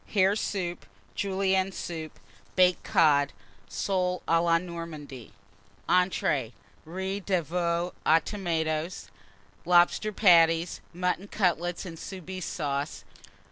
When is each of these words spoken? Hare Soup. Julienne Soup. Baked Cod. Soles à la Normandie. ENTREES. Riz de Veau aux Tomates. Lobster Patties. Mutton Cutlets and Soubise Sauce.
Hare 0.15 0.35
Soup. 0.35 0.83
Julienne 1.13 1.71
Soup. 1.71 2.19
Baked 2.55 2.83
Cod. 2.83 3.33
Soles 3.69 4.23
à 4.27 4.43
la 4.43 4.57
Normandie. 4.57 5.31
ENTREES. 5.87 6.53
Riz 6.85 7.21
de 7.23 7.43
Veau 7.43 7.93
aux 8.03 8.19
Tomates. 8.25 9.09
Lobster 9.63 10.11
Patties. 10.11 10.81
Mutton 10.91 11.27
Cutlets 11.27 11.85
and 11.85 11.99
Soubise 11.99 12.45
Sauce. 12.45 13.03